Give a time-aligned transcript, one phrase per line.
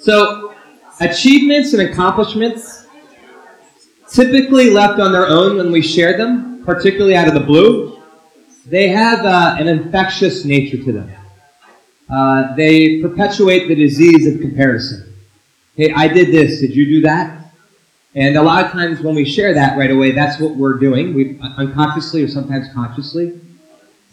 [0.00, 0.54] So,
[1.00, 2.86] achievements and accomplishments
[4.08, 8.02] typically left on their own when we share them, particularly out of the blue,
[8.64, 11.12] they have uh, an infectious nature to them.
[12.08, 15.14] Uh, they perpetuate the disease of comparison.
[15.76, 16.60] Hey, I did this.
[16.60, 17.52] Did you do that?
[18.14, 21.14] And a lot of times when we share that right away, that's what we're doing,
[21.14, 23.38] we unconsciously or sometimes consciously.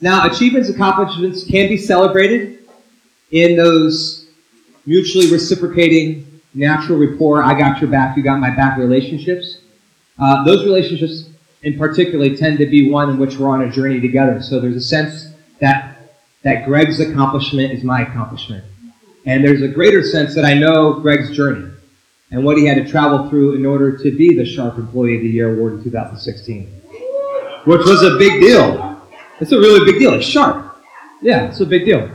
[0.02, 2.60] Now, achievements, accomplishments can be celebrated
[3.32, 4.17] in those
[4.88, 9.60] mutually reciprocating, natural rapport, I got your back, you got my back relationships.
[10.18, 11.30] Uh, those relationships,
[11.62, 14.42] in particular, tend to be one in which we're on a journey together.
[14.42, 15.94] So there's a sense that
[16.44, 18.64] that Greg's accomplishment is my accomplishment,
[19.26, 21.70] and there's a greater sense that I know Greg's journey
[22.32, 25.22] and what he had to travel through in order to be the Sharp Employee of
[25.24, 26.68] the Year award in 2016,
[27.66, 29.02] which was a big deal.
[29.42, 30.14] It's a really big deal.
[30.14, 30.78] It's Sharp.
[31.22, 32.10] Yeah, it's a big deal.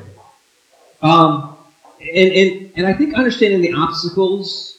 [1.02, 1.51] Um,
[2.02, 4.78] and, and, and I think understanding the obstacles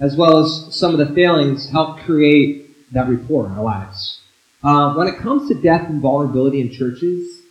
[0.00, 4.20] as well as some of the failings help create that rapport in our lives.
[4.62, 7.42] Uh, when it comes to death and vulnerability in churches,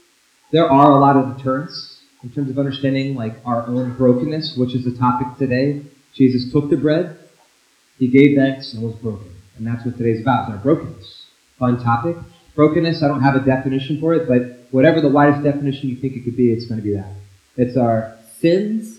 [0.52, 4.73] there are a lot of deterrents in terms of understanding like our own brokenness, which
[4.73, 5.81] is the topic today.
[6.13, 7.17] Jesus took the bread,
[8.00, 9.34] he gave thanks, and was broken.
[9.58, 11.25] And that's what today's about, our brokenness.
[11.59, 12.16] Fun topic.
[12.56, 16.16] Brokenness, I don't have a definition for it, but whatever the widest definition you think
[16.16, 17.11] it could be, it's going to be that.
[17.56, 18.97] It's our sins,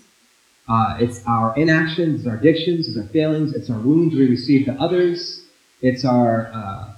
[0.69, 4.67] uh, it's our inactions, it's our addictions, it's our failings, it's our wounds we receive
[4.67, 5.45] to others,
[5.81, 6.93] it's our uh,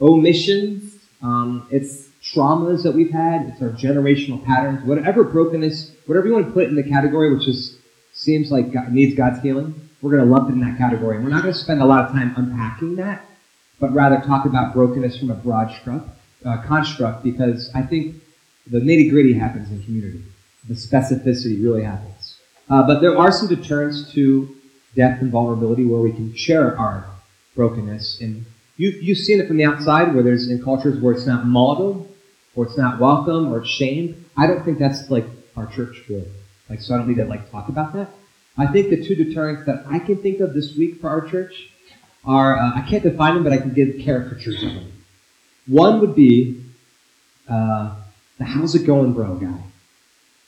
[0.00, 6.34] omissions, um, it's traumas that we've had, it's our generational patterns, whatever brokenness, whatever you
[6.34, 7.78] want to put in the category, which is
[8.12, 11.16] seems like God, needs God's healing, we're going to lump it in that category.
[11.16, 13.24] And we're not going to spend a lot of time unpacking that,
[13.80, 15.74] but rather talk about brokenness from a broad
[16.44, 18.16] uh, construct because I think
[18.66, 20.22] the nitty gritty happens in community.
[20.68, 22.17] The specificity really happens.
[22.70, 24.54] Uh, but there are some deterrents to
[24.94, 27.04] death and vulnerability where we can share our
[27.54, 28.20] brokenness.
[28.20, 28.44] And
[28.76, 32.14] you, you've seen it from the outside where there's in cultures where it's not modeled,
[32.54, 34.24] or it's not welcome, or it's shamed.
[34.36, 35.24] I don't think that's like
[35.56, 36.28] our church really.
[36.68, 38.10] Like, so I don't need to like talk about that.
[38.56, 41.70] I think the two deterrents that I can think of this week for our church
[42.24, 44.92] are, uh, I can't define them, but I can give caricatures of them.
[45.66, 46.64] One would be
[47.48, 47.96] uh,
[48.38, 49.62] the how's it going, bro guy.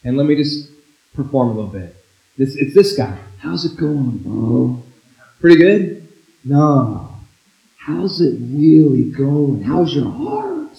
[0.05, 0.71] And let me just
[1.15, 1.97] perform a little bit.
[2.37, 3.19] It's this guy.
[3.39, 4.83] How's it going, bro?
[5.41, 6.09] Pretty good?
[6.45, 7.15] No.
[7.79, 9.63] How's it really going?
[9.63, 10.79] How's your heart?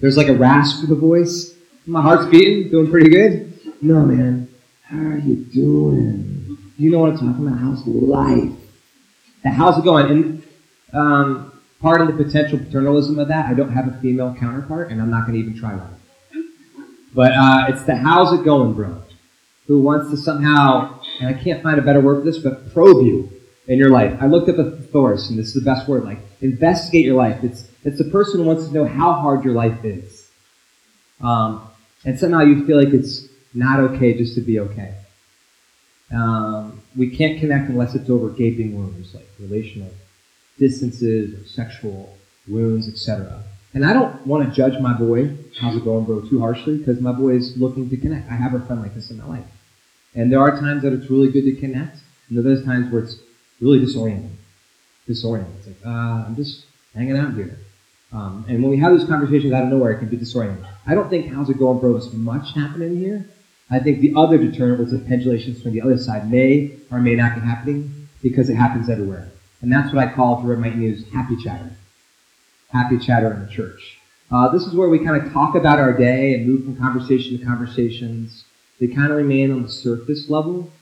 [0.00, 1.54] There's like a rasp to the voice.
[1.86, 3.58] My heart's beating, doing pretty good.
[3.82, 4.48] No, man.
[4.82, 6.58] How are you doing?
[6.78, 7.58] You know what I'm talking about?
[7.58, 8.52] How's life?
[9.42, 10.10] The how's it going?
[10.10, 10.42] And
[10.92, 15.00] um, part of the potential paternalism of that, I don't have a female counterpart, and
[15.00, 15.96] I'm not going to even try one.
[17.14, 19.02] But uh, it's the how's it going, bro,
[19.70, 23.06] who wants to somehow, and I can't find a better word for this, but probe
[23.06, 23.30] you
[23.68, 24.18] in your life.
[24.20, 27.44] I looked up a thesaurus, and this is the best word, like investigate your life.
[27.44, 30.28] It's it's the person who wants to know how hard your life is.
[31.20, 31.68] Um,
[32.04, 34.92] and somehow you feel like it's not okay just to be okay.
[36.12, 39.92] Um, we can't connect unless it's over gaping wounds, like relational
[40.58, 43.44] distances or sexual wounds, etc.
[43.72, 47.00] And I don't want to judge my boy, how's it going, bro, too harshly, because
[47.00, 48.28] my boy is looking to connect.
[48.28, 49.46] I have a friend like this in my life.
[50.14, 51.98] And there are times that it's really good to connect,
[52.28, 53.16] and there are those times where it's
[53.60, 54.32] really disorienting.
[55.08, 55.56] Disorienting.
[55.58, 57.58] It's like, uh, I'm just hanging out here.
[58.12, 60.66] Um, and when we have those conversations out of nowhere, it can be disorienting.
[60.86, 63.28] I don't think how's it going, bro, is much happening here.
[63.70, 67.14] I think the other deterrent was the pendulations from the other side may or may
[67.14, 69.30] not be happening because it happens everywhere.
[69.60, 71.70] And that's what I call, if you might use, happy chatter
[72.70, 73.98] happy chatter in the church.
[74.30, 77.38] Uh, this is where we kind of talk about our day and move from conversation
[77.38, 78.44] to conversations.
[78.80, 80.72] They kind of remain on the surface level.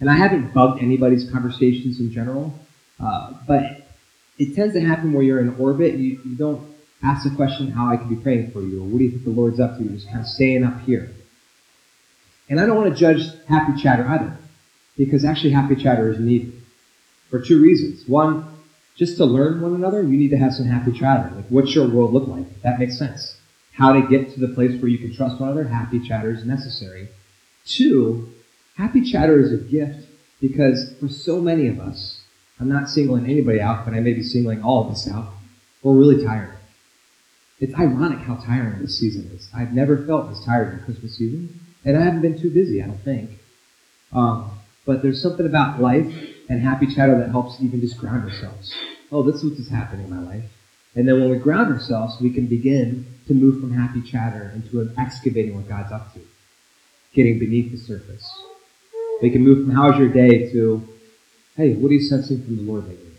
[0.00, 2.58] And I haven't bugged anybody's conversations in general,
[3.00, 3.88] uh, but
[4.38, 5.94] it tends to happen where you're in orbit.
[5.94, 8.98] You, you don't ask the question, how I can be praying for you, or what
[8.98, 9.84] do you think the Lord's up to?
[9.84, 11.12] You're just kind of staying up here.
[12.48, 14.36] And I don't want to judge happy chatter either,
[14.96, 16.60] because actually happy chatter is needed
[17.30, 18.06] for two reasons.
[18.08, 18.58] One,
[18.96, 21.34] just to learn one another, you need to have some happy chatter.
[21.34, 22.62] Like, what's your world look like?
[22.62, 23.36] That makes sense.
[23.72, 26.44] How to get to the place where you can trust one another, happy chatter is
[26.44, 27.08] necessary.
[27.66, 28.32] Two,
[28.76, 30.06] happy chatter is a gift
[30.40, 32.20] because for so many of us,
[32.60, 35.32] I'm not singling anybody out, but I may be singling all of us out,
[35.82, 36.56] we're really tired.
[37.60, 39.48] It's ironic how tiring this season is.
[39.54, 42.86] I've never felt this tired in Christmas season, and I haven't been too busy, I
[42.86, 43.30] don't think.
[44.12, 44.50] Um,
[44.86, 46.12] but there's something about life
[46.48, 48.74] and happy chatter that helps even just ground ourselves.
[49.10, 50.44] Oh, this is what's happening in my life.
[50.94, 54.92] And then when we ground ourselves, we can begin to move from happy chatter into
[54.98, 56.20] excavating what God's up to,
[57.14, 58.30] getting beneath the surface.
[59.22, 60.86] We can move from how's your day to
[61.56, 63.12] Hey, what are you sensing from the Lord lately?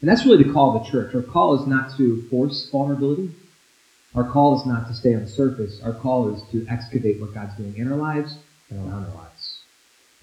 [0.00, 1.14] And that's really the call of the church.
[1.14, 3.30] Our call is not to force vulnerability.
[4.16, 5.80] Our call is not to stay on the surface.
[5.82, 8.38] Our call is to excavate what God's doing in our lives
[8.68, 9.60] and around our lives.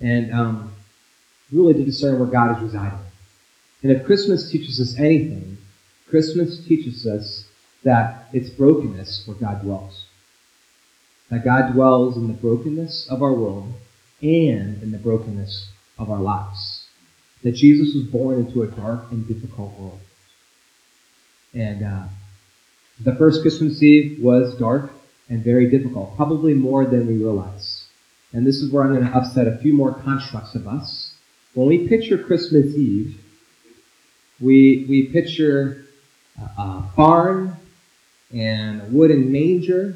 [0.02, 0.74] And um,
[1.50, 3.00] really to discern where God is residing.
[3.84, 5.58] And if Christmas teaches us anything,
[6.10, 7.46] Christmas teaches us
[7.84, 10.05] that it's brokenness where God dwells.
[11.30, 13.74] That God dwells in the brokenness of our world
[14.22, 16.88] and in the brokenness of our lives.
[17.44, 20.00] That Jesus was born into a dark and difficult world.
[21.54, 22.04] And uh,
[23.00, 24.92] the first Christmas Eve was dark
[25.30, 27.86] and very difficult, probably more than we realize.
[28.34, 31.14] And this is where I'm going to upset a few more constructs of us.
[31.54, 33.20] When we picture Christmas Eve,
[34.40, 35.86] we, we picture
[36.58, 37.56] a, barn
[38.34, 39.96] and a wooden manger.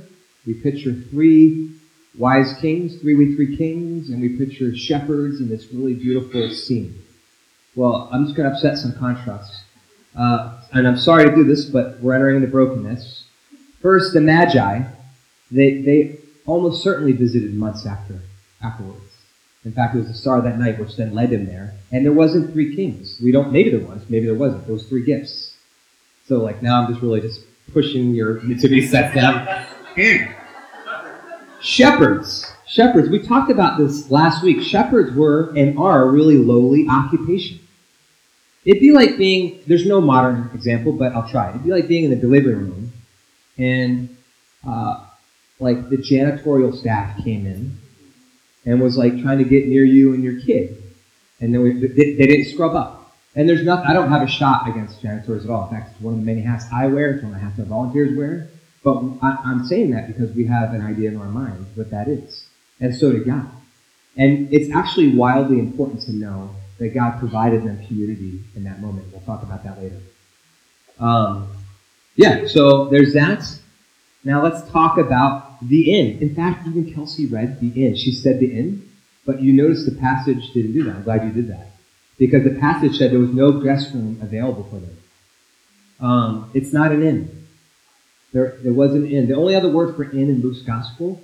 [0.49, 1.69] We picture three
[2.17, 7.03] wise kings, three we three kings, and we picture shepherds in this really beautiful scene.
[7.75, 9.61] Well, I'm just going to upset some contrasts.
[10.17, 13.25] Uh, and I'm sorry to do this, but we're entering the brokenness.
[13.79, 14.85] First, the Magi,
[15.51, 16.17] they, they
[16.47, 18.19] almost certainly visited months after
[18.59, 19.05] afterwards.
[19.65, 21.75] In fact, it was the star that night which then led him there.
[21.91, 23.19] And there wasn't three kings.
[23.23, 23.51] We don't.
[23.51, 24.09] Maybe there was.
[24.09, 24.67] Maybe there wasn't.
[24.67, 25.55] Was three gifts.
[26.25, 27.41] So like now, I'm just really just
[27.71, 29.67] pushing your nativity set down.
[31.61, 32.51] Shepherds.
[32.67, 33.09] Shepherds.
[33.09, 34.61] We talked about this last week.
[34.61, 37.59] Shepherds were and are a really lowly occupation.
[38.65, 41.49] It'd be like being, there's no modern example, but I'll try.
[41.49, 42.91] It'd be like being in the delivery room
[43.57, 44.15] and
[44.67, 45.05] uh,
[45.59, 47.77] like the janitorial staff came in
[48.65, 50.81] and was like trying to get near you and your kid.
[51.39, 53.15] And then we, they, didn't scrub up.
[53.35, 55.69] And there's nothing, I don't have a shot against janitors at all.
[55.69, 57.11] In fact, it's one of the many hats I wear.
[57.11, 58.49] It's one of the hats our volunteers wear.
[58.83, 62.07] But I, I'm saying that because we have an idea in our mind what that
[62.07, 62.45] is.
[62.79, 63.49] And so did God.
[64.17, 69.07] And it's actually wildly important to know that God provided them community in that moment.
[69.11, 69.99] We'll talk about that later.
[70.99, 71.49] Um,
[72.15, 73.43] yeah, so there's that.
[74.23, 76.19] Now let's talk about the inn.
[76.19, 77.95] In fact, even Kelsey read the inn.
[77.95, 78.89] She said the inn,
[79.25, 80.95] but you notice the passage didn't do that.
[80.95, 81.71] I'm glad you did that.
[82.17, 84.97] Because the passage said there was no guest room available for them.
[86.01, 87.38] Um, it's not an inn.
[88.31, 89.27] There, there was an inn.
[89.27, 91.21] The only other word for inn in Luke's gospel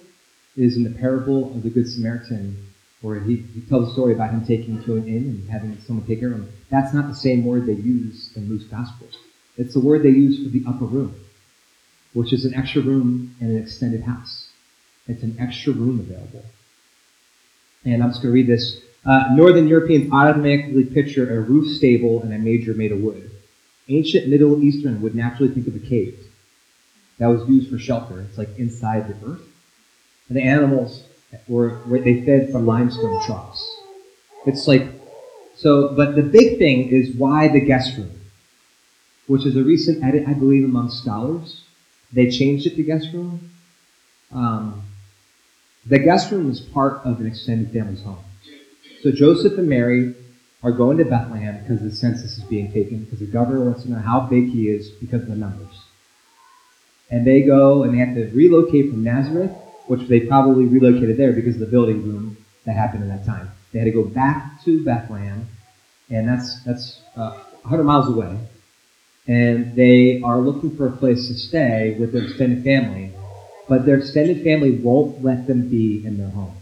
[0.58, 2.58] is in the parable of the Good Samaritan,
[3.02, 6.06] where he, he tells a story about him taking to an inn and having someone
[6.08, 6.52] take care of him.
[6.70, 9.08] That's not the same word they use in Luke's gospel.
[9.58, 11.16] It's the word they use for the upper room
[12.16, 14.48] which is an extra room in an extended house.
[15.06, 16.46] It's an extra room available.
[17.84, 18.82] And I'm just going to read this.
[19.06, 23.30] Uh, Northern Europeans automatically picture a roof stable and a manger made of wood.
[23.90, 26.18] Ancient Middle Eastern would naturally think of a cave
[27.18, 28.22] that was used for shelter.
[28.22, 29.42] It's like inside the earth.
[30.28, 31.04] And the animals
[31.48, 33.64] were, were they fed from limestone troughs.
[34.46, 34.88] It's like
[35.56, 35.96] so.
[35.96, 38.12] But the big thing is why the guest room,
[39.28, 41.64] which is a recent edit, I believe, among scholars.
[42.14, 43.52] They changed it to guest room.
[44.32, 44.84] Um,
[45.86, 48.24] the guest room was part of an extended family's home.
[49.02, 50.16] So Joseph and Mary
[50.64, 53.92] are going to Bethlehem because the census is being taken, because the governor wants to
[53.92, 55.85] know how big he is because of the numbers.
[57.16, 59.52] And they go and they have to relocate from Nazareth,
[59.88, 63.50] which they probably relocated there because of the building boom that happened in that time.
[63.72, 65.48] They had to go back to Bethlehem,
[66.10, 67.32] and that's that's uh,
[67.64, 68.38] 100 miles away
[69.28, 73.12] and they are looking for a place to stay with their extended family,
[73.68, 76.56] but their extended family won't let them be in their home.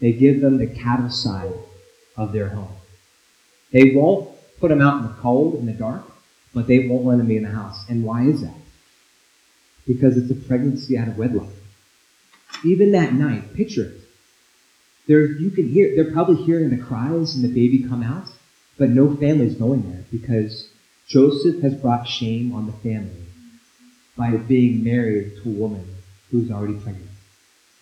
[0.00, 1.52] They give them the cattle side
[2.16, 2.72] of their home.
[3.72, 6.04] They won't put them out in the cold, in the dark,
[6.54, 7.84] but they won't let them be in the house.
[7.88, 8.54] And why is that?
[9.86, 11.48] Because it's a pregnancy out of wedlock.
[12.64, 14.00] Even that night, picture it.
[15.06, 18.28] There, you can hear, they're probably hearing the cries and the baby come out,
[18.78, 20.68] but no family's going there because
[21.06, 23.26] Joseph has brought shame on the family
[24.16, 25.86] by being married to a woman
[26.30, 27.10] who's already pregnant.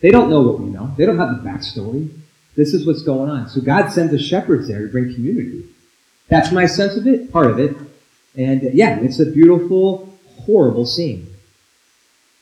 [0.01, 0.93] They don't know what we know.
[0.97, 2.11] They don't have the backstory.
[2.57, 3.49] This is what's going on.
[3.49, 5.67] So God sends the shepherds there to bring community.
[6.29, 7.77] That's my sense of it, part of it.
[8.35, 11.32] And yeah, it's a beautiful, horrible scene.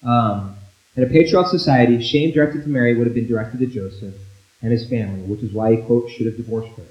[0.03, 0.57] Um,
[0.97, 4.15] in a patriarchal society, shame directed to Mary would have been directed to Joseph
[4.63, 6.87] and his family, which is why he, quote, should have divorced her.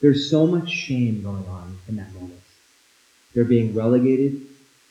[0.00, 2.40] There's so much shame going on in that moment.
[3.34, 4.46] They're being relegated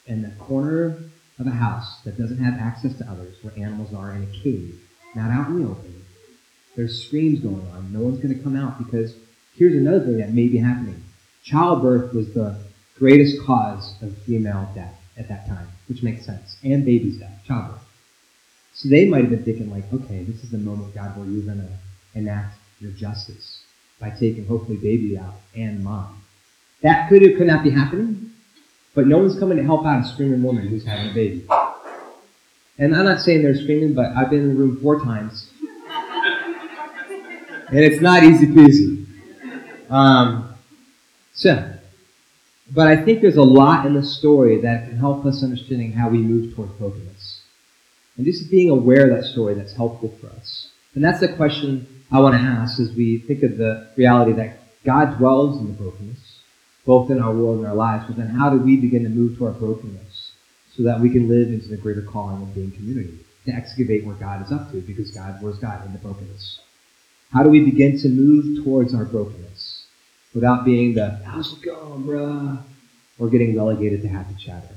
[0.06, 0.98] in the corner
[1.40, 4.80] of a house that doesn't have access to others, where animals are in a cave,
[5.16, 6.06] not out in the open.
[6.76, 7.92] There's screams going on.
[7.92, 9.16] No one's going to come out because
[9.56, 11.04] here's another thing that may be happening.
[11.44, 12.60] Childbirth was the
[12.98, 17.82] greatest cause of female death at that time, which makes sense, and baby's death, childbirth.
[18.74, 21.44] So they might have been thinking, like, okay, this is the moment, God, where you're
[21.44, 21.74] going to
[22.18, 23.62] enact your justice.
[24.00, 26.22] by taking hopefully baby out and mom.
[26.84, 28.32] That could or could not be happening,
[28.94, 31.48] but no one's coming to help out a screaming woman who's having a baby.
[32.78, 35.50] And I'm not saying they're screaming, but I've been in the room four times.
[37.70, 39.06] and it's not easy peasy.
[39.90, 40.54] Um,
[41.34, 41.74] so,
[42.70, 46.10] but I think there's a lot in the story that can help us understanding how
[46.10, 47.42] we move towards brokenness.
[48.18, 50.70] And just being aware of that story that's helpful for us.
[50.96, 54.60] And that's the question I want to ask as we think of the reality that
[54.84, 56.40] God dwells in the brokenness,
[56.86, 59.38] both in our world and our lives, but then how do we begin to move
[59.38, 60.32] to our brokenness
[60.76, 64.20] so that we can live into the greater calling of being community, to excavate what
[64.20, 66.60] God is up to, because God, where's God in the brokenness?
[67.32, 69.47] How do we begin to move towards our brokenness
[70.34, 72.62] without being the, how's it going, bruh?
[73.20, 74.76] Or getting relegated to happy chatter.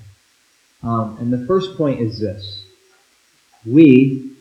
[0.82, 2.64] Um, and the first point is this.
[3.66, 4.32] We,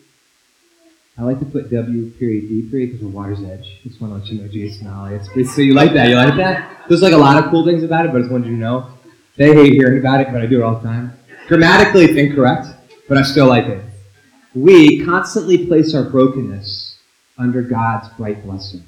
[1.17, 3.81] I like to put W period D period because we're water's edge.
[3.83, 5.15] Just want to let you know Jason Ollie.
[5.15, 6.07] It's, it's, so you like that?
[6.07, 6.85] You like that?
[6.87, 8.59] There's like a lot of cool things about it, but I just wanted you to
[8.59, 8.93] know.
[9.35, 11.13] They hate hearing about it, but I do it all the time.
[11.49, 12.67] Grammatically, it's incorrect,
[13.09, 13.83] but I still like it.
[14.55, 16.97] We constantly place our brokenness
[17.37, 18.83] under God's bright blessing.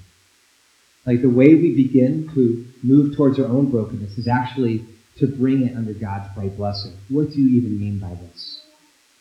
[1.06, 4.86] Like the way we begin to move towards our own brokenness is actually
[5.18, 6.94] to bring it under God's bright blessing.
[7.10, 8.62] What do you even mean by this?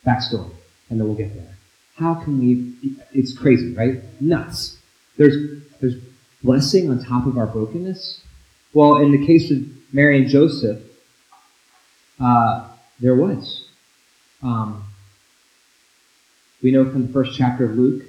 [0.06, 0.52] Backstory,
[0.88, 1.56] and then we'll get there.
[1.96, 2.96] How can we?
[3.12, 4.02] It's crazy, right?
[4.20, 4.78] Nuts.
[5.16, 5.96] There's there's
[6.42, 8.22] blessing on top of our brokenness.
[8.72, 9.58] Well, in the case of
[9.92, 10.80] Mary and Joseph,
[12.20, 12.68] uh,
[13.00, 13.68] there was.
[14.42, 14.84] Um,
[16.62, 18.04] we know from the first chapter of Luke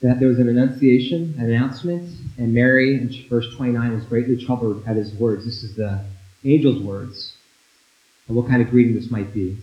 [0.00, 4.82] that there was an annunciation, an announcement, and Mary, in verse 29, was greatly troubled
[4.86, 5.44] at his words.
[5.44, 6.04] This is the
[6.44, 7.36] angel's words,
[8.26, 9.56] and what kind of greeting this might be.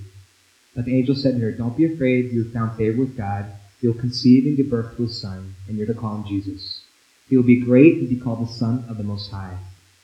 [0.76, 3.46] But the angel said to her, Don't be afraid, you have found favor with God.
[3.82, 6.82] You'll conceive and give birth to a son, and you're to call him Jesus.
[7.30, 9.58] He will be great and be called the Son of the Most High.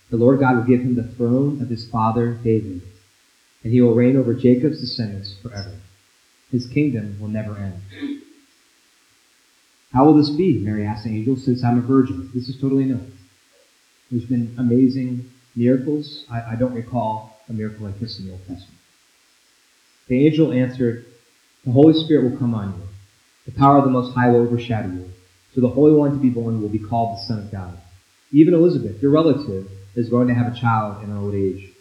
[0.10, 2.82] The Lord God will give him the throne of his father David
[3.64, 5.74] and he will reign over Jacob's descendants forever.
[6.52, 8.21] His kingdom will never end.
[9.94, 10.60] How will this be?
[10.60, 12.30] Mary asked the angel, since I'm a virgin.
[12.34, 13.00] This is totally new.
[14.10, 16.26] There's been amazing miracles.
[16.30, 18.78] I, I don't recall a miracle like this in the Old Testament.
[20.08, 21.06] The angel answered,
[21.66, 22.84] The Holy Spirit will come on you.
[23.46, 25.10] The power of the Most High will overshadow you.
[25.54, 27.78] So the Holy One to be born will be called the Son of God.
[28.32, 31.72] Even Elizabeth, your relative, is going to have a child in her old age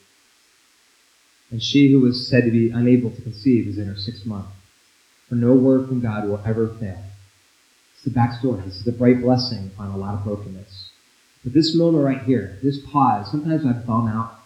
[1.51, 4.47] and she who was said to be unable to conceive is in her sixth month.
[5.29, 7.03] For no word from God will ever fail.
[8.03, 8.65] It's the backstory.
[8.65, 10.91] This is the bright blessing on a lot of brokenness.
[11.45, 14.41] But this moment right here, this pause, sometimes I bum out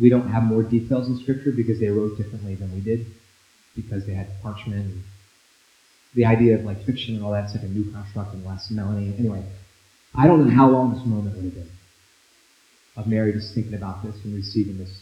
[0.00, 3.06] we don't have more details in Scripture because they wrote differently than we did,
[3.76, 5.02] because they had parchment and
[6.14, 9.14] the idea of like fiction and all that's like a new construct the last Melanie.
[9.18, 9.44] Anyway,
[10.14, 11.70] I don't know how long this moment would have been
[12.96, 14.96] of Mary just thinking about this and receiving this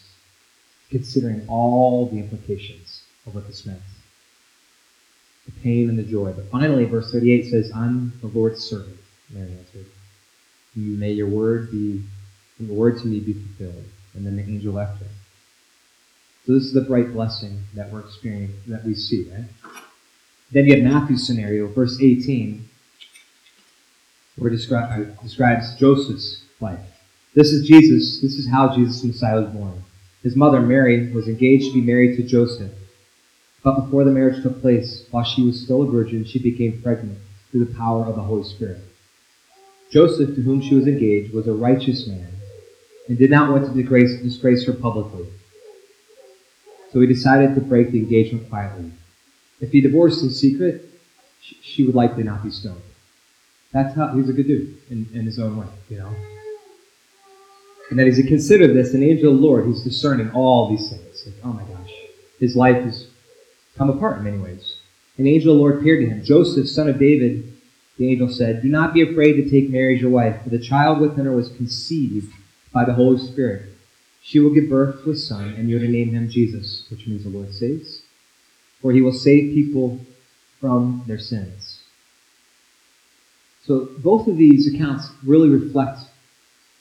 [0.91, 3.81] considering all the implications of what this meant
[5.47, 6.33] the pain and the joy.
[6.33, 8.99] But finally, verse 38 says, I'm the Lord's servant,
[9.31, 9.87] Mary answered.
[10.75, 12.03] May your word be,
[12.59, 13.85] your word to me be fulfilled.
[14.15, 15.07] And then the angel left her.
[16.47, 19.45] So this is the bright blessing that we're experiencing, that we see, right?
[20.51, 22.69] Then you have Matthew's scenario, verse 18,
[24.37, 26.81] where it uh, describes Joseph's life.
[27.35, 28.21] This is Jesus.
[28.21, 29.83] This is how Jesus Messiah was born.
[30.23, 32.73] His mother, Mary, was engaged to be married to Joseph.
[33.63, 37.19] But before the marriage took place, while she was still a virgin, she became pregnant
[37.51, 38.81] through the power of the Holy Spirit.
[39.91, 42.29] Joseph, to whom she was engaged, was a righteous man
[43.09, 45.27] and did not want to disgrace, disgrace her publicly.
[46.93, 48.91] So he decided to break the engagement quietly.
[49.61, 50.89] If he divorced in secret,
[51.41, 52.83] she would likely not be stoned.
[53.73, 56.15] That's how he's a good dude in, in his own way, you know.
[57.91, 60.91] And that as he considered this, an angel of the Lord, he's discerning all these
[60.91, 61.27] things.
[61.27, 61.93] Like, oh my gosh,
[62.39, 63.09] his life has
[63.77, 64.77] come apart in many ways.
[65.19, 66.25] An angel of the Lord appeared to him.
[66.25, 67.53] Joseph, son of David,
[67.99, 70.59] the angel said, Do not be afraid to take Mary as your wife, for the
[70.59, 72.33] child within her was conceived
[72.73, 73.69] by the Holy Spirit.
[74.23, 77.25] She will give birth to a son, and you're to name him Jesus, which means
[77.25, 78.03] the Lord saves.
[78.81, 80.01] For he will save people
[80.61, 81.81] from their sins.
[83.65, 86.01] So both of these accounts really reflect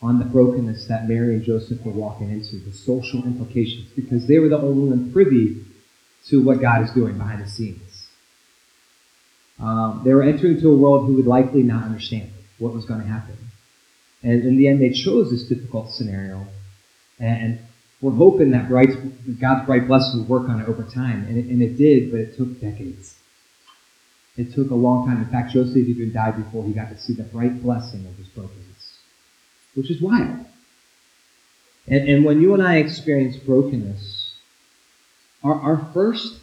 [0.02, 4.40] on the brokenness that Mary and Joseph were walking into, the social implications, because they
[4.40, 5.64] were the only one privy
[6.28, 8.08] to what God is doing behind the scenes.
[9.60, 13.02] Um, they were entering into a world who would likely not understand what was going
[13.02, 13.38] to happen.
[14.24, 16.48] And in the end, they chose this difficult scenario.
[17.20, 17.60] And
[18.02, 21.26] we're hoping that God's bright blessing would work on it over time.
[21.26, 23.16] And it, and it did, but it took decades.
[24.38, 25.22] It took a long time.
[25.22, 28.28] In fact, Joseph even died before he got to see the bright blessing of his
[28.28, 28.98] brokenness.
[29.76, 30.46] which is wild.
[31.88, 34.21] And, and when you and I experience brokenness,
[35.44, 36.40] our, our first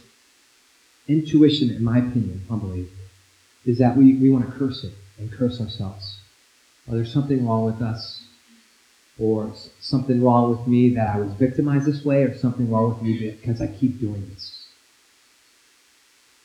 [1.07, 2.87] intuition, in my opinion, humbly,
[3.65, 6.19] is that we, we want to curse it and curse ourselves.
[6.87, 8.23] Or there's something wrong with us,
[9.19, 13.01] or something wrong with me that I was victimized this way, or something wrong with
[13.01, 14.65] me because I keep doing this.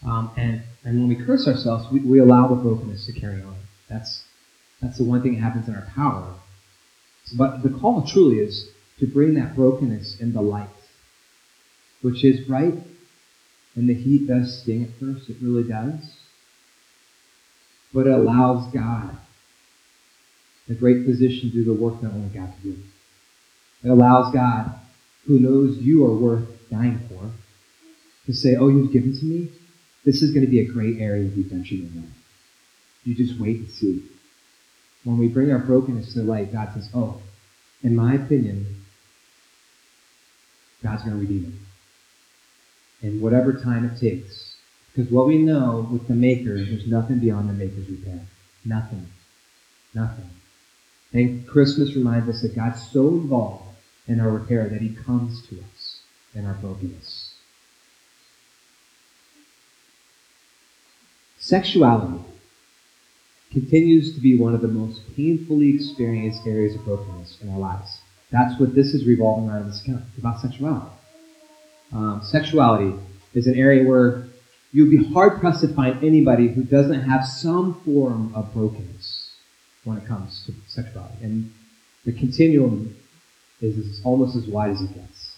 [0.05, 3.57] Um, and, and when we curse ourselves, we, we allow the brokenness to carry on.
[3.89, 4.25] That's,
[4.83, 6.35] that's the one thing that happens in our power.
[7.37, 10.69] But the call truly is to bring that brokenness in the light,
[12.05, 12.75] which is right.
[13.75, 16.17] And the heat does sting at first, it really does.
[17.95, 19.17] But it allows God,
[20.69, 22.79] the great physician, to do the work that only God can do.
[23.83, 24.79] It allows God,
[25.27, 27.31] who knows you are worth dying for,
[28.27, 29.51] to say, Oh, you've given to me?
[30.05, 32.11] This is going to be a great area of redemption in life.
[33.05, 34.03] You just wait and see.
[35.05, 37.23] When we bring our brokenness to the light, God says, Oh,
[37.83, 38.83] in my opinion,
[40.83, 41.64] God's going to redeem it.
[43.05, 44.57] In whatever time it takes.
[44.91, 48.21] Because what we know with the Maker, there's nothing beyond the Maker's repair.
[48.65, 49.07] Nothing.
[49.93, 50.31] Nothing.
[51.13, 55.57] And Christmas reminds us that God's so involved in our repair that He comes to
[55.57, 56.01] us
[56.35, 57.35] in our brokenness.
[61.39, 62.25] Sexuality
[63.53, 67.99] continues to be one of the most painfully experienced areas of brokenness in our lives.
[68.31, 70.05] That's what this is revolving around in this account.
[70.09, 70.91] It's about sexuality.
[71.95, 72.99] Um, sexuality
[73.35, 74.27] is an area where
[74.73, 79.31] you'd be hard pressed to find anybody who doesn't have some form of brokenness
[79.85, 81.23] when it comes to sexuality.
[81.23, 81.53] And
[82.05, 82.97] the continuum
[83.61, 85.37] is almost as wide as it gets.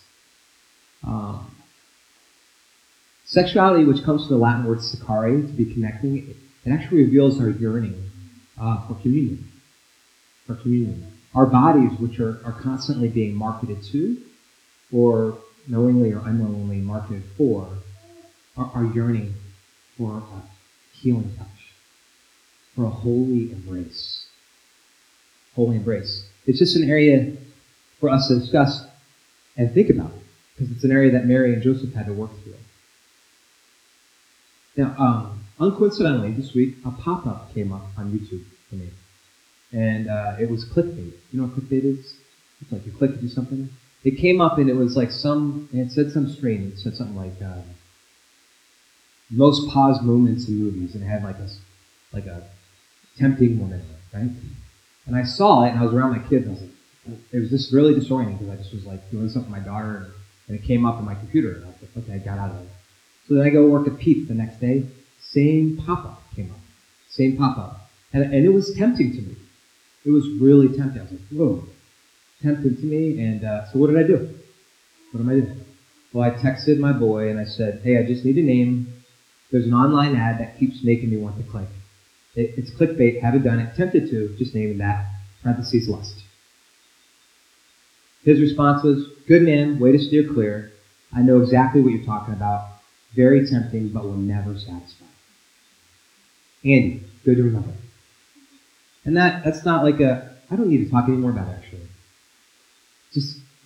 [1.04, 1.52] Um,
[3.26, 7.40] Sexuality, which comes from the Latin word secare, to be connecting, it, it actually reveals
[7.40, 8.08] our yearning
[8.58, 9.50] uh, for communion.
[10.46, 11.12] For communion.
[11.34, 14.22] Our bodies, which are, are constantly being marketed to,
[14.92, 17.68] or knowingly or unknowingly marketed for,
[18.56, 19.34] are, are yearning
[19.96, 20.42] for a
[20.92, 21.72] healing touch,
[22.74, 24.26] for a holy embrace.
[25.54, 26.28] Holy embrace.
[26.46, 27.36] It's just an area
[27.98, 28.84] for us to discuss
[29.56, 30.12] and think about,
[30.54, 32.54] because it's an area that Mary and Joseph had to work through.
[34.76, 38.90] Now, um, uncoincidentally, this week, a pop up came up on YouTube for me.
[39.72, 41.12] And uh, it was clickbait.
[41.32, 42.14] You know what clickbait is?
[42.60, 43.70] It's like you click to do something.
[44.06, 46.74] It came up and it was like some, it said some strange.
[46.74, 47.62] It said something like, uh,
[49.30, 50.94] most paused moments in movies.
[50.94, 51.48] And it had like a,
[52.12, 52.48] like a
[53.18, 53.82] tempting woman,
[54.14, 54.30] right?
[55.06, 57.40] And I saw it and I was around my kids and I was like, it
[57.40, 60.12] was just really disorienting because I just was like doing something with my daughter
[60.46, 61.54] and it came up on my computer.
[61.54, 62.68] And I was like, okay, I got out of it.
[63.26, 64.86] So then I go work at Pete's the next day.
[65.20, 66.60] Same pop-up came up.
[67.08, 67.90] Same pop-up.
[68.12, 69.34] And, and it was tempting to me.
[70.04, 71.00] It was really tempting.
[71.00, 71.64] I was like, whoa.
[72.42, 73.20] Tempting to me.
[73.20, 74.28] And uh, so what did I do?
[75.12, 75.60] What am I doing?
[76.12, 78.86] Well, I texted my boy and I said, hey, I just need a name.
[79.50, 81.68] There's an online ad that keeps making me want to click.
[82.34, 83.20] It, it's clickbait.
[83.20, 83.74] Haven't done it.
[83.76, 84.34] Tempted to.
[84.38, 85.06] Just naming that.
[85.42, 86.22] Parentheses lust.
[88.24, 89.78] His response was, good man.
[89.78, 90.70] Way to steer clear.
[91.12, 92.64] I know exactly what you're talking about.
[93.14, 95.06] Very tempting, but will never satisfy.
[96.64, 97.72] Andy, good to remember.
[99.04, 100.20] And that that's not like a
[100.50, 101.62] I don't need to talk anymore about it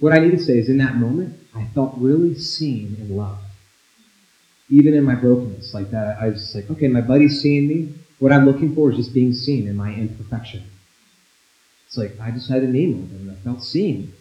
[0.00, 3.44] what I need to say is in that moment, I felt really seen and loved.
[4.68, 7.94] Even in my brokenness, like that, I was like, okay, my buddy's seeing me.
[8.18, 10.64] What I'm looking for is just being seen in my imperfection.
[11.86, 14.12] It's like I just had a name of him and I felt seen.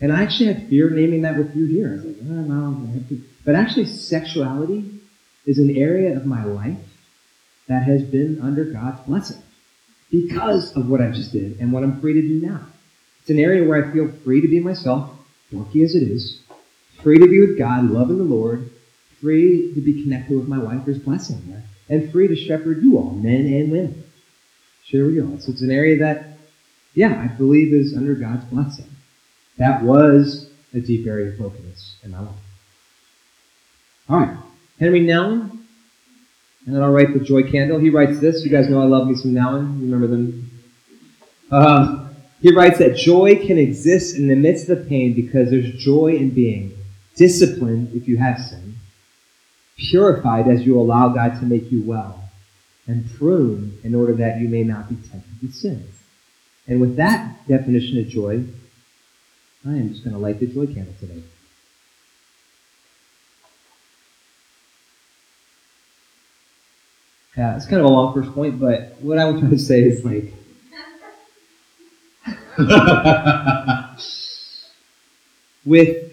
[0.00, 1.88] And I actually had fear naming that with you here.
[1.88, 3.22] I was like, oh, no, I have to.
[3.44, 5.00] But actually, sexuality
[5.44, 6.78] is an area of my life
[7.66, 9.42] that has been under God's blessing
[10.10, 12.66] because of what I just did and what I'm free to do now.
[13.20, 15.10] It's an area where I feel free to be myself,
[15.52, 16.42] dorky as it is,
[17.02, 18.70] free to be with God, loving the Lord,
[19.20, 20.84] free to be connected with my wife.
[20.84, 21.64] There's blessing there.
[21.88, 24.04] And free to shepherd you all, men and women.
[24.84, 25.38] Share with you all.
[25.40, 26.38] So it's an area that,
[26.94, 28.88] yeah, I believe is under God's blessing.
[29.58, 32.34] That was a deep area of focus in my life.
[34.08, 34.38] All right.
[34.80, 35.50] Henri Nouwen,
[36.66, 37.78] and then I'll write the joy candle.
[37.78, 38.44] He writes this.
[38.44, 39.80] You guys know I love me some Nouwen.
[39.80, 40.50] Remember them?
[41.50, 42.09] Uh,
[42.40, 46.30] he writes that joy can exist in the midst of pain because there's joy in
[46.30, 46.76] being
[47.14, 48.76] disciplined if you have sin,
[49.76, 52.30] purified as you allow God to make you well,
[52.86, 55.86] and pruned in order that you may not be tempted with sin.
[56.66, 58.44] And with that definition of joy,
[59.66, 61.22] I am just going to light the joy candle today.
[67.36, 69.82] Yeah, it's kind of a long first point, but what I am trying to say
[69.82, 70.32] is like,
[75.64, 76.12] with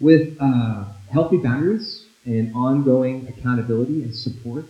[0.00, 4.66] with uh, healthy boundaries and ongoing accountability and support,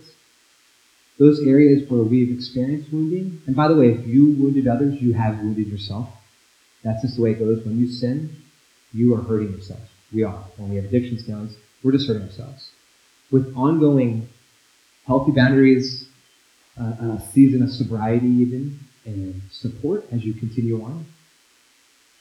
[1.17, 5.13] those areas where we've experienced wounding, and by the way, if you wounded others, you
[5.13, 6.09] have wounded yourself.
[6.83, 7.63] That's just the way it goes.
[7.65, 8.35] When you sin,
[8.93, 9.79] you are hurting yourself.
[10.13, 10.43] We are.
[10.57, 12.69] When we have addiction skills, we're just hurting ourselves.
[13.31, 14.29] With ongoing
[15.07, 16.07] healthy boundaries,
[16.79, 21.05] uh, a season of sobriety, even, and support as you continue on,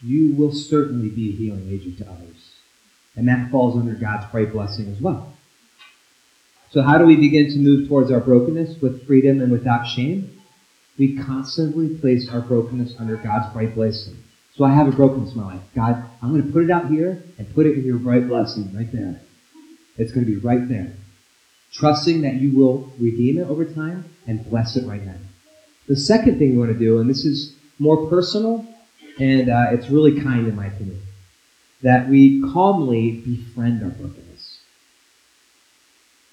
[0.02, 2.52] you will certainly be a healing agent to others.
[3.16, 5.34] And that falls under God's bright blessing as well.
[6.70, 10.40] So, how do we begin to move towards our brokenness with freedom and without shame?
[10.98, 14.16] We constantly place our brokenness under God's bright blessing.
[14.56, 15.62] So, I have a brokenness in my life.
[15.74, 18.74] God, I'm going to put it out here and put it in your bright blessing
[18.76, 19.20] right there.
[19.96, 20.94] It's going to be right there.
[21.72, 25.16] Trusting that you will redeem it over time and bless it right now.
[25.86, 28.66] The second thing we want to do, and this is more personal,
[29.18, 31.00] and uh, it's really kind in my opinion,
[31.82, 34.60] that we calmly befriend our brokenness.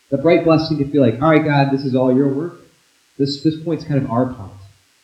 [0.09, 2.61] The bright blessing to feel like, all right, God, this is all your work.
[3.17, 4.51] This, this point's kind of our part.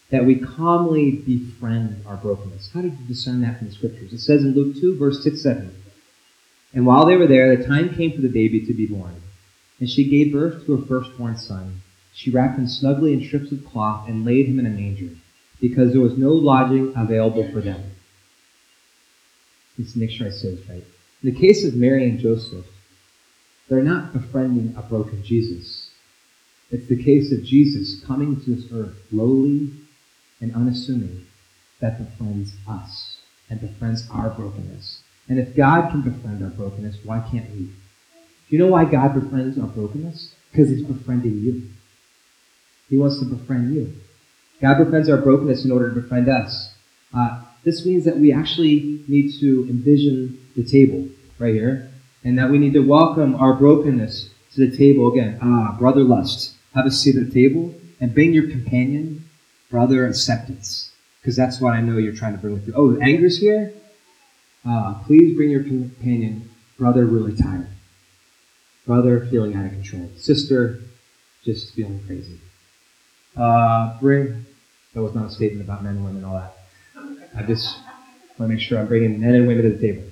[0.10, 2.72] That we calmly befriend our brokenness.
[2.74, 4.14] How did you discern that from the scriptures?
[4.14, 5.76] It says in Luke 2, verse 6 7.
[6.74, 9.22] And while they were there, the time came for the baby to be born.
[9.80, 11.82] And she gave birth to her firstborn son.
[12.18, 15.16] She wrapped him snugly in strips of cloth and laid him in a manger,
[15.62, 17.92] because there was no lodging available for them.
[19.78, 20.84] Let's make sure I say this right.
[21.22, 22.66] In the case of Mary and Joseph,
[23.70, 25.92] they're not befriending a broken Jesus.
[26.72, 29.70] It's the case of Jesus coming to this earth lowly
[30.42, 31.28] and unassuming
[31.82, 35.04] that befriends us and befriends our brokenness.
[35.30, 37.66] And if God can befriend our brokenness, why can't we?
[37.66, 37.72] Do
[38.50, 40.34] you know why God befriends our brokenness?
[40.50, 41.70] Because he's befriending you.
[42.90, 43.94] He wants to befriend you.
[44.62, 46.74] God befriends our brokenness in order to befriend us.
[47.14, 51.92] Uh, this means that we actually need to envision the table right here,
[52.24, 55.38] and that we need to welcome our brokenness to the table again.
[55.42, 56.56] Ah, brother lust.
[56.74, 59.28] Have a seat at the table and bring your companion,
[59.70, 60.92] brother acceptance.
[61.22, 62.74] Because that's what I know you're trying to bring with you.
[62.76, 63.74] Oh, anger's here?
[64.68, 67.68] Uh, please bring your companion, brother really tired.
[68.86, 70.10] Brother feeling out of control.
[70.18, 70.80] Sister
[71.44, 72.40] just feeling crazy.
[73.38, 74.46] Uh, bring,
[74.94, 76.58] that was not a statement about men and women and all that.
[77.38, 77.78] I just
[78.38, 80.04] want to make sure I'm bringing men and women to the table.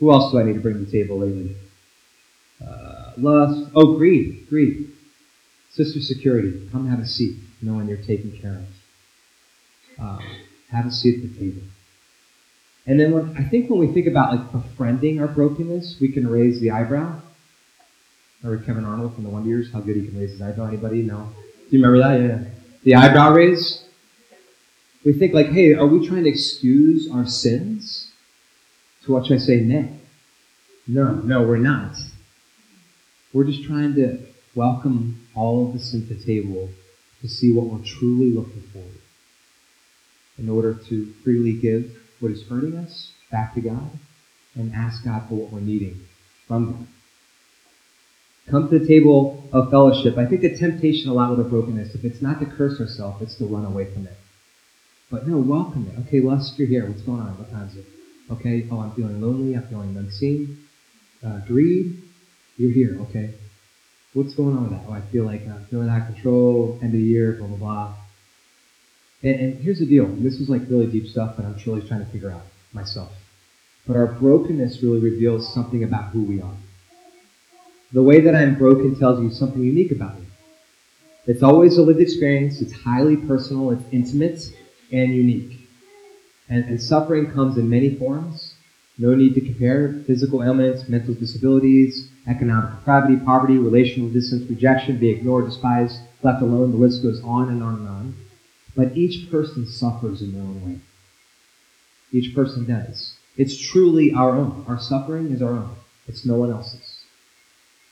[0.00, 1.54] Who else do I need to bring to the table lately?
[2.66, 3.70] Uh, lust.
[3.74, 4.46] Oh, greed.
[4.48, 4.90] Greed.
[5.70, 6.68] Sister security.
[6.72, 8.62] Come have a seat, knowing you're taken care
[9.98, 10.02] of.
[10.02, 10.24] Um,
[10.70, 11.62] have a seat at the table.
[12.86, 16.28] And then when, I think when we think about like befriending our brokenness, we can
[16.28, 17.20] raise the eyebrow.
[18.42, 19.72] Remember Kevin Arnold from the Wonder Years?
[19.72, 20.66] How good he can raise his eyebrow?
[20.66, 21.02] Anybody?
[21.02, 21.32] No?
[21.70, 22.20] Do you remember that?
[22.20, 22.50] Yeah.
[22.82, 23.84] The eyebrow raise?
[25.04, 28.10] we think like, hey, are we trying to excuse our sins?
[29.04, 29.60] To what should I say?
[29.60, 30.00] Nay.
[30.86, 31.96] No, no, we're not.
[33.32, 34.18] We're just trying to
[34.54, 36.70] welcome all of this into the table
[37.20, 38.84] to see what we're truly looking for
[40.38, 43.98] in order to freely give what is hurting us back to God
[44.54, 46.06] and ask God for what we're needing
[46.46, 46.86] from God.
[48.50, 50.18] Come to the table of fellowship.
[50.18, 53.22] I think the temptation a lot with the brokenness, if it's not to curse ourselves,
[53.22, 54.16] it's to run away from it.
[55.10, 55.98] But no, welcome it.
[56.06, 56.86] Okay, Lust, you're here.
[56.86, 57.38] What's going on?
[57.38, 57.86] What time's it?
[58.30, 59.54] Okay, oh, I'm feeling lonely.
[59.54, 60.58] I'm feeling unseen.
[61.24, 62.02] Uh, greed,
[62.58, 62.98] you're here.
[63.02, 63.34] Okay,
[64.12, 64.84] what's going on with that?
[64.88, 66.78] Oh, I feel like I'm feeling out of control.
[66.82, 67.94] End of the year, blah blah blah.
[69.22, 70.06] And, and here's the deal.
[70.06, 72.42] This is like really deep stuff, but I'm truly trying to figure out
[72.74, 73.10] myself.
[73.86, 76.56] But our brokenness really reveals something about who we are.
[77.94, 80.26] The way that I'm broken tells you something unique about me.
[81.28, 82.60] It's always a lived experience.
[82.60, 83.70] It's highly personal.
[83.70, 84.52] It's intimate
[84.90, 85.68] and unique.
[86.48, 88.54] And, and suffering comes in many forms.
[88.98, 95.10] No need to compare physical ailments, mental disabilities, economic depravity, poverty, relational distance, rejection, be
[95.10, 96.72] ignored, despised, left alone.
[96.72, 98.16] The list goes on and on and on.
[98.74, 100.80] But each person suffers in their own way.
[102.10, 103.14] Each person does.
[103.36, 104.64] It's truly our own.
[104.66, 105.76] Our suffering is our own.
[106.08, 106.83] It's no one else's.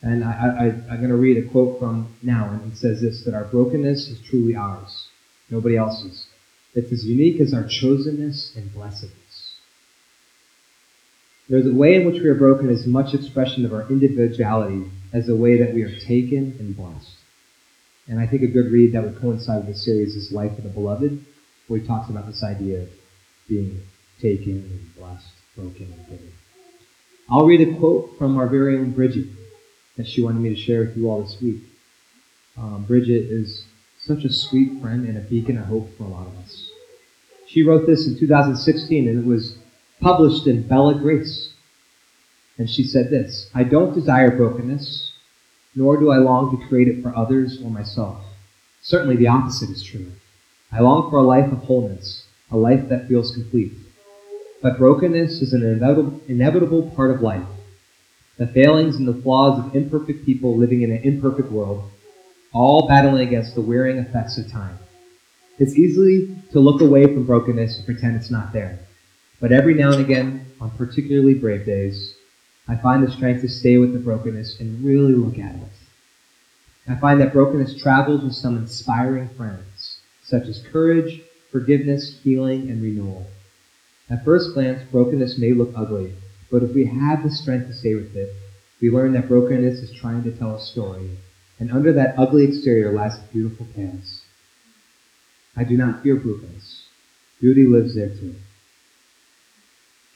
[0.03, 3.35] And I, am going to read a quote from Nouwen, and it says this that
[3.35, 5.09] our brokenness is truly ours,
[5.49, 6.27] nobody else's.
[6.75, 9.57] It's as unique as our chosenness and blessedness.
[11.49, 15.27] There's a way in which we are broken as much expression of our individuality as
[15.27, 17.15] the way that we are taken and blessed.
[18.09, 20.65] And I think a good read that would coincide with this series is Life of
[20.65, 21.25] the Beloved,
[21.69, 22.89] where he talks about this idea of
[23.49, 23.83] being
[24.21, 26.33] taken and blessed, broken and given.
[27.31, 29.27] I'll read a quote from our very own Bridget
[29.97, 31.63] that she wanted me to share with you all this week.
[32.57, 33.65] Um, Bridget is
[33.99, 36.71] such a sweet friend and a beacon of hope for a lot of us.
[37.47, 39.59] She wrote this in 2016 and it was
[40.01, 41.53] published in Bella Grace.
[42.59, 45.13] And she said this I don't desire brokenness,
[45.75, 48.25] nor do I long to create it for others or myself.
[48.83, 50.13] Certainly the opposite is true.
[50.71, 53.73] I long for a life of wholeness, a life that feels complete.
[54.63, 57.47] But brokenness is an inevitable, inevitable part of life.
[58.39, 61.91] The failings and the flaws of imperfect people living in an imperfect world,
[62.53, 64.79] all battling against the wearing effects of time.
[65.59, 68.79] It's easy to look away from brokenness and pretend it's not there.
[69.41, 72.15] But every now and again, on particularly brave days,
[72.69, 75.69] I find the strength to stay with the brokenness and really look at it.
[76.89, 82.83] I find that brokenness travels with some inspiring friends, such as courage, forgiveness, healing, and
[82.83, 83.27] renewal.
[84.09, 86.15] At first glance, brokenness may look ugly,
[86.53, 88.29] but if we have the strength to stay with it,
[88.79, 91.19] we learn that brokenness is trying to tell a story,
[91.59, 94.21] and under that ugly exterior lies a beautiful past.
[95.57, 96.89] I do not fear brokenness.
[97.41, 98.35] Beauty lives there too.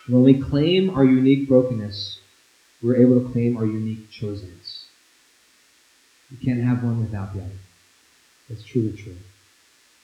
[0.09, 2.19] When we claim our unique brokenness,
[2.83, 4.85] we're able to claim our unique chosenness.
[6.31, 7.61] You can't have one without the other.
[8.51, 9.17] It's truly true.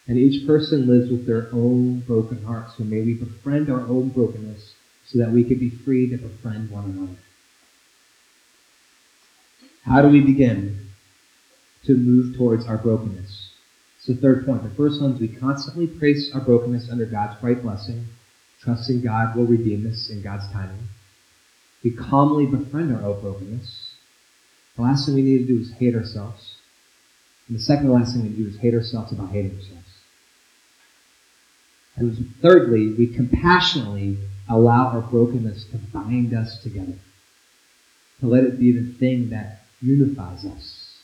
[0.09, 2.69] And each person lives with their own broken heart.
[2.77, 4.72] So may we befriend our own brokenness
[5.13, 7.19] so that we can be free to befriend one another.
[9.83, 10.89] How do we begin
[11.85, 13.51] to move towards our brokenness?
[14.01, 14.63] So, third point.
[14.63, 18.07] The first one is we constantly place our brokenness under God's bright blessing,
[18.61, 20.89] trusting God will redeem us in God's timing.
[21.85, 23.91] We calmly befriend our own brokenness.
[24.77, 26.57] The last thing we need to do is hate ourselves.
[27.49, 29.83] And the second last thing we do is hate ourselves about hating ourselves.
[31.97, 34.17] And thirdly, we compassionately
[34.49, 36.95] allow our brokenness to bind us together.
[38.21, 40.97] To let it be the thing that unifies us.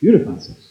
[0.00, 0.68] Unifies us.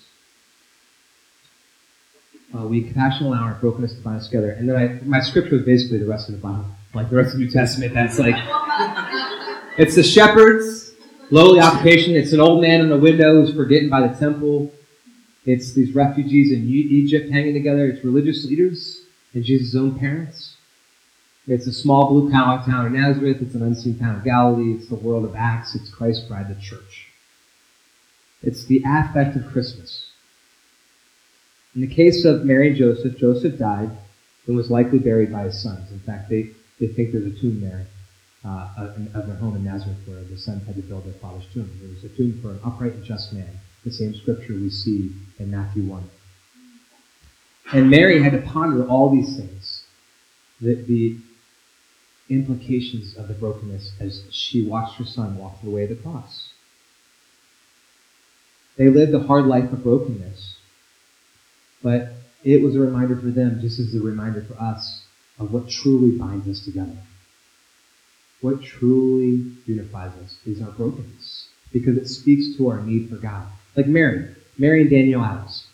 [2.55, 4.51] Uh, we compassionately allow our brokenness to bind us together.
[4.51, 6.65] And then I, my scripture is basically the rest of the Bible.
[6.93, 8.35] Like the rest of the New Testament, that's like,
[9.79, 10.91] it's the shepherds,
[11.31, 12.15] lowly occupation.
[12.15, 14.71] It's an old man in the window who's forgotten by the temple.
[15.45, 17.87] It's these refugees in Egypt hanging together.
[17.87, 19.01] It's religious leaders
[19.33, 20.52] and Jesus' own parents.
[21.45, 23.41] It's a small blue collar town of Nazareth.
[23.41, 24.75] It's an unseen town of Galilee.
[24.75, 25.75] It's the world of Acts.
[25.75, 27.08] It's Christ's bride, the church.
[28.41, 30.10] It's the affect of Christmas.
[31.75, 33.91] In the case of Mary and Joseph, Joseph died
[34.47, 35.91] and was likely buried by his sons.
[35.91, 37.88] In fact, they, they think there's a tomb there
[38.45, 38.69] uh,
[39.13, 41.69] of their home in Nazareth where the sons had to build their father's tomb.
[41.82, 45.12] There was a tomb for an upright and just man, the same scripture we see
[45.39, 46.10] in Matthew 1.
[47.73, 49.84] And Mary had to ponder all these things,
[50.62, 51.17] the, the
[52.29, 56.49] implications of the brokenness as she watched her son walk the way of the cross.
[58.77, 60.57] They lived a hard life of brokenness,
[61.81, 65.03] but it was a reminder for them, just as a reminder for us,
[65.38, 66.97] of what truly binds us together.
[68.41, 73.47] What truly unifies us is our brokenness, because it speaks to our need for God.
[73.75, 75.65] Like Mary, Mary and Daniel Adams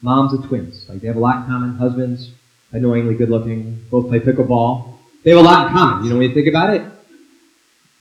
[0.00, 0.86] moms of twins.
[0.88, 1.74] Like they have a lot in common.
[1.76, 2.30] Husbands,
[2.72, 4.97] annoyingly good looking, both play pickleball.
[5.28, 6.04] They have a lot in common.
[6.04, 6.90] You know, when you think about it,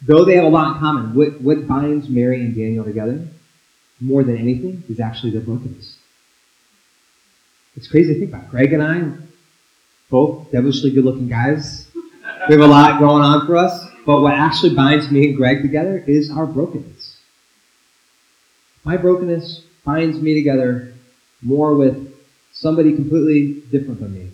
[0.02, 3.28] though they have a lot in common, what, what binds Mary and Daniel together
[4.00, 5.98] more than anything is actually their brokenness.
[7.76, 8.50] It's crazy to think about.
[8.50, 9.12] Greg and I,
[10.10, 11.92] both devilishly good looking guys,
[12.48, 15.62] we have a lot going on for us, but what actually binds me and Greg
[15.62, 17.18] together is our brokenness.
[18.86, 20.94] My brokenness binds me together
[21.42, 22.10] more with
[22.54, 24.32] somebody completely different than me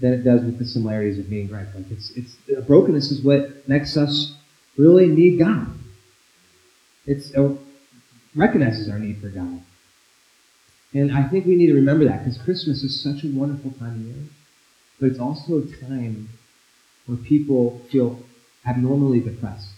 [0.00, 1.66] than it does with the similarities of being Greg.
[1.74, 2.34] Like it's it's
[2.66, 4.36] brokenness is what makes us
[4.76, 5.66] really need God.
[7.06, 7.58] It's it
[8.34, 9.62] recognizes our need for God.
[10.94, 13.94] And I think we need to remember that because Christmas is such a wonderful time
[13.94, 14.24] of year,
[15.00, 16.30] but it's also a time
[17.06, 18.22] where people feel
[18.66, 19.68] abnormally depressed.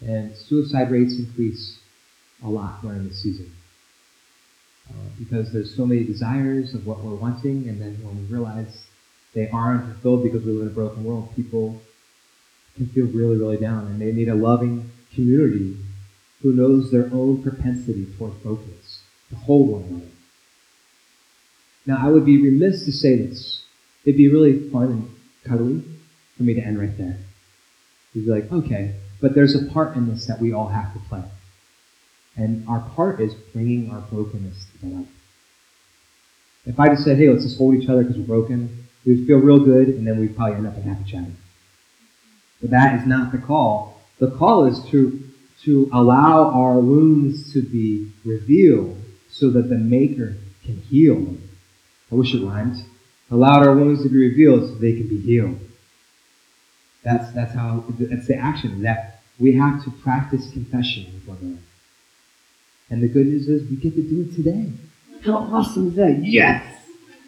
[0.00, 1.78] And suicide rates increase
[2.42, 3.52] a lot during this season.
[4.90, 8.84] Uh, because there's so many desires of what we're wanting, and then when we realize
[9.34, 11.80] they aren't fulfilled because we live in a broken world, people
[12.76, 15.76] can feel really, really down, and they need a loving community
[16.42, 20.06] who knows their own propensity toward brokenness to hold one another.
[21.86, 23.62] Now, I would be remiss to say this.
[24.04, 25.14] It'd be really fun and
[25.44, 25.82] cuddly
[26.36, 27.18] for me to end right there.
[28.12, 30.98] You'd be like, okay, but there's a part in this that we all have to
[31.08, 31.22] play.
[32.36, 35.08] And our part is bringing our brokenness to the light.
[36.64, 39.38] If I just said, hey, let's just hold each other because we're broken, we'd feel
[39.38, 41.36] real good, and then we'd probably end up in happy chatting.
[42.60, 44.00] But that is not the call.
[44.18, 45.20] The call is to,
[45.64, 51.36] to allow our wounds to be revealed so that the Maker can heal.
[52.10, 52.84] I wish it rhymed.
[53.30, 55.58] allowed our wounds to be revealed so they can be healed.
[57.02, 61.62] That's, that's how, that's the action that we have to practice confession with one another.
[62.90, 64.70] And the good news is we get to do it today.
[65.24, 66.22] How awesome is that?
[66.22, 66.64] Yes!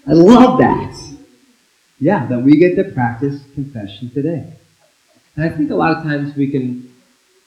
[0.06, 1.13] I love that.
[1.98, 4.52] Yeah, that we get to practice confession today.
[5.36, 6.92] And I think a lot of times we can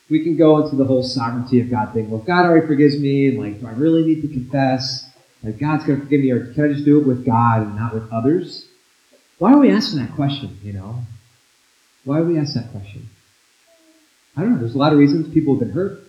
[0.10, 2.10] we can go into the whole sovereignty of God thing.
[2.10, 5.10] Well, God already forgives me, and like, do I really need to confess?
[5.44, 7.76] Like, God's going to forgive me, or can I just do it with God and
[7.76, 8.68] not with others?
[9.38, 11.04] Why are we asking that question, you know?
[12.06, 13.10] Why are we ask that question?
[14.36, 14.60] I don't know.
[14.60, 16.00] There's a lot of reasons people have been hurt.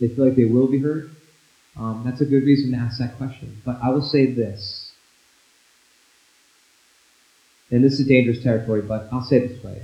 [0.00, 1.08] They feel like they will be hurt.
[1.76, 3.60] Um, that's a good reason to ask that question.
[3.64, 4.77] But I will say this,
[7.70, 9.82] and this is dangerous territory, but I'll say it this way.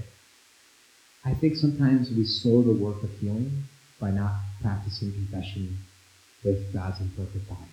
[1.24, 3.64] I think sometimes we slow the work of healing
[4.00, 5.78] by not practicing confession
[6.44, 7.68] with God's imperfect eye.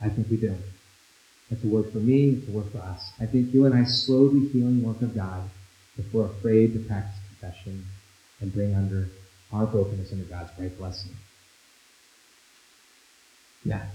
[0.00, 0.54] I think we do.
[1.50, 3.12] That's a word for me, it's a word for us.
[3.20, 5.50] I think you and I slow the healing work of God
[5.96, 7.84] if we're afraid to practice confession
[8.40, 9.08] and bring under
[9.52, 11.12] our brokenness under God's great blessing.
[13.64, 13.86] Yeah.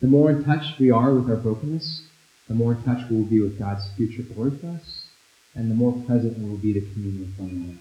[0.00, 2.06] The more in touch we are with our brokenness,
[2.48, 5.06] the more in touch we will be with God's future for us,
[5.54, 7.78] and the more present we will be to communion with one another.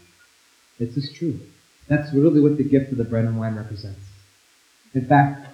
[0.79, 1.39] This is true.
[1.87, 3.99] That's really what the gift of the bread and wine represents.
[4.93, 5.47] In fact,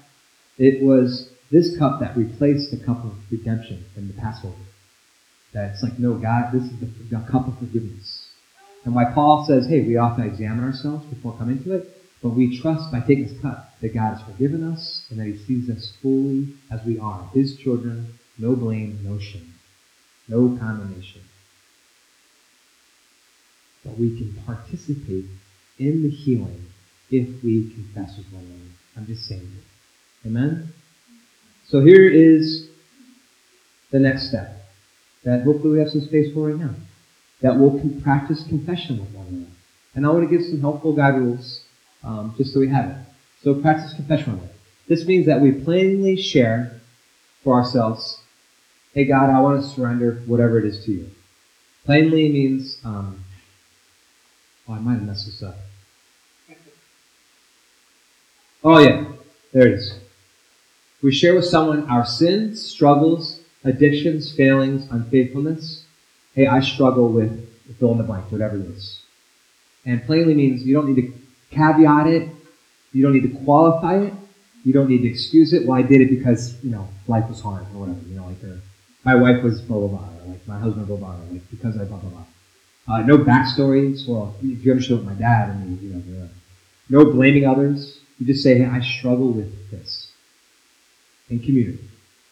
[0.58, 4.56] it was this cup that replaced the cup of redemption in the Passover.
[5.54, 8.28] That it's like, no, God, this is the, the cup of forgiveness.
[8.84, 11.90] And why Paul says, hey, we often examine ourselves before coming to it,
[12.22, 15.38] but we trust by taking this cup that God has forgiven us and that he
[15.38, 19.54] sees us fully as we are, his children, no blame, no shame,
[20.28, 21.22] no condemnation
[23.88, 25.26] but we can participate
[25.80, 26.66] in the healing
[27.10, 28.72] if we confess with one another.
[28.98, 30.28] I'm just saying it.
[30.28, 30.74] Amen?
[31.68, 32.70] So here is
[33.92, 34.66] the next step
[35.24, 36.76] that hopefully we have some space for right now.
[37.42, 39.52] That we'll practice confession with one another.
[39.94, 41.62] And I want to give some helpful guide rules
[42.04, 42.98] um, just so we have it.
[43.44, 44.60] So practice confession with one another.
[44.88, 46.82] This means that we plainly share
[47.44, 48.20] for ourselves,
[48.98, 51.12] hey God, I want to surrender whatever it is to you.
[51.86, 53.24] Plainly means um,
[54.68, 55.56] Oh, I might have messed this up.
[58.64, 59.06] Oh, yeah.
[59.54, 60.00] There it is.
[61.04, 65.86] We share with someone our sins, struggles, addictions, failings, unfaithfulness.
[66.34, 69.04] Hey, I struggle with fill in the blank, whatever it is.
[69.86, 71.14] And plainly means you don't need to
[71.52, 72.30] caveat it.
[72.94, 74.14] You don't need to qualify it.
[74.66, 75.68] You don't need to excuse it.
[75.68, 78.00] Well, I did it because, you know, life was hard or whatever.
[78.10, 78.60] You know, like, or
[79.08, 79.78] my wife was blah.
[80.26, 81.16] Like, my husband, blah.
[81.32, 82.26] Like, because I blah, blah, blah.
[82.90, 84.06] Uh, no backstories.
[84.06, 86.30] Well, if you understood my dad, I mean, you know,
[86.90, 88.00] no blaming others.
[88.20, 90.12] You just say, hey, I struggle with this.
[91.30, 91.80] In community,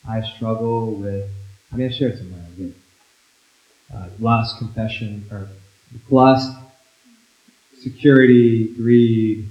[0.08, 1.30] I struggle with,
[1.72, 2.76] I mean, I shared somewhere, with
[3.94, 5.48] uh, lust, confession, or
[6.10, 6.52] lust,
[7.80, 9.48] security, greed,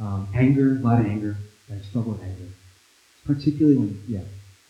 [0.00, 1.36] um, anger, a lot of anger.
[1.72, 2.48] I struggle with anger.
[3.26, 4.20] Particularly when, yeah,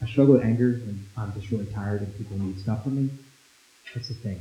[0.01, 3.11] I struggle with anger and I'm just really tired and people need stuff from me.
[3.95, 4.41] That's the thing.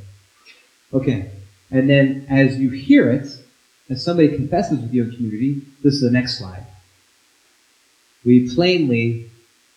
[0.94, 1.32] Okay.
[1.72, 3.28] And then as you hear it,
[3.90, 6.66] as somebody confesses with you in community, this is the next slide.
[8.26, 9.30] We plainly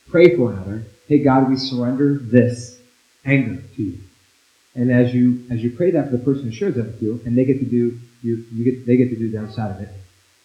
[0.09, 0.85] pray for another.
[1.07, 2.81] Hey God, we surrender this
[3.25, 3.99] anger to you.
[4.75, 7.21] And as you as you pray that for the person who shares that with you,
[7.25, 9.73] and they get to do you, you get they get to do the other side
[9.75, 9.89] of it.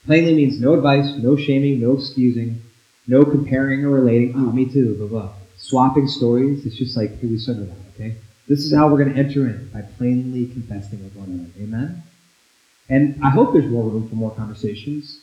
[0.05, 2.61] Plainly means no advice, no shaming, no excusing,
[3.07, 4.33] no comparing or relating.
[4.35, 5.33] Oh, me too, blah blah.
[5.57, 6.65] Swapping stories.
[6.65, 8.17] It's just like, hey, we surrender that, okay?
[8.47, 11.51] This is how we're going to enter in by plainly confessing with one another.
[11.59, 12.03] Amen?
[12.89, 15.21] And I hope there's more room for more conversations,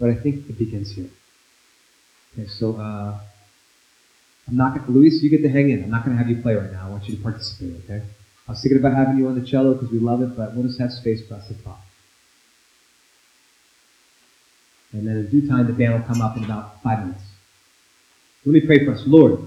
[0.00, 1.10] but I think it begins here.
[2.32, 3.20] Okay, so uh,
[4.48, 5.84] I'm not going to, Luis, you get to hang in.
[5.84, 6.86] I'm not going to have you play right now.
[6.86, 8.02] I want you to participate, okay?
[8.48, 10.66] I was thinking about having you on the cello because we love it, but we'll
[10.66, 11.81] just have space for us to talk.
[14.92, 17.22] And then in due time, the band will come up in about five minutes.
[18.44, 19.02] Let me pray for us.
[19.06, 19.38] Lord,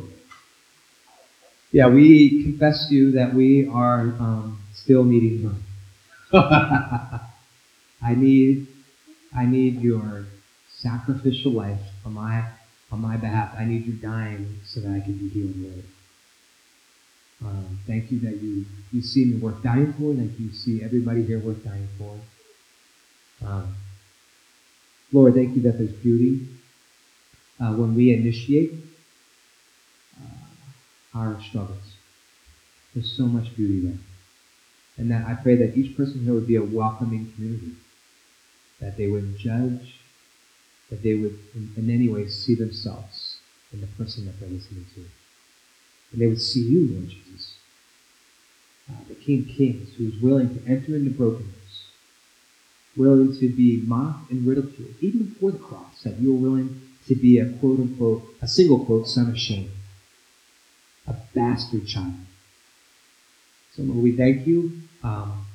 [1.72, 5.56] yeah, we confess to you that we are um, still needing you.
[6.34, 8.68] I need,
[9.36, 10.26] I need your
[10.70, 12.46] sacrificial life on my
[12.92, 13.54] on my behalf.
[13.58, 15.84] I need you dying so that I can be healed, Lord.
[17.44, 21.24] Um, thank you that you you see me worth dying for, that you see everybody
[21.24, 22.18] here worth dying for.
[23.46, 23.76] Um,
[25.16, 26.48] Lord, thank you that there's beauty
[27.60, 28.74] uh, when we initiate
[31.16, 31.96] our struggles.
[32.94, 34.00] There's so much beauty there.
[34.98, 37.72] And that I pray that each person here would be a welcoming community.
[38.80, 39.96] That they wouldn't judge,
[40.90, 43.38] that they would in, in any way see themselves
[43.72, 45.06] in the person that they're listening to.
[46.12, 47.56] and they would see you, Lord Jesus,
[48.90, 51.65] uh, the King of Kings, who is willing to enter into brokenness,
[52.98, 56.72] willing to be mocked and ridiculed, even before the cross, that you were willing
[57.08, 59.72] to be a quote unquote, a single quote, son of shame,
[61.08, 62.16] a bastard child.
[63.76, 64.72] So, Lord, we thank you
[65.04, 65.46] um,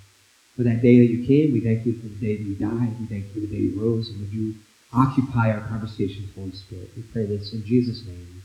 [0.57, 1.53] for that day that you came.
[1.53, 2.97] We thank you for the day that you died.
[3.01, 4.11] We thank you for the day you rose.
[4.11, 4.55] And would you
[4.93, 6.91] occupy our conversations, Holy Spirit?
[6.97, 8.43] We pray this in Jesus' name.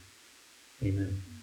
[0.84, 1.35] Amen.